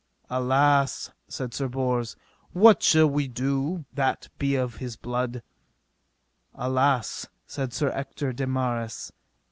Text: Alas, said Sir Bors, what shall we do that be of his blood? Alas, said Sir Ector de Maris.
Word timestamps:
Alas, 0.31 1.11
said 1.27 1.53
Sir 1.53 1.67
Bors, 1.67 2.15
what 2.53 2.81
shall 2.81 3.07
we 3.07 3.27
do 3.27 3.85
that 3.93 4.29
be 4.39 4.55
of 4.55 4.77
his 4.77 4.95
blood? 4.95 5.43
Alas, 6.55 7.27
said 7.45 7.71
Sir 7.71 7.89
Ector 7.91 8.33
de 8.33 8.47
Maris. 8.47 9.11